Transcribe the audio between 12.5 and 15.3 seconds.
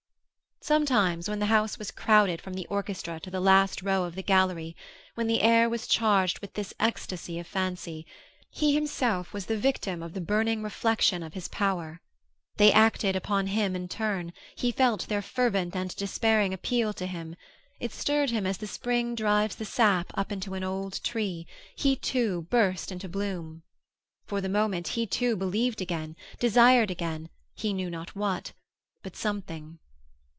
They acted upon him in turn; he felt their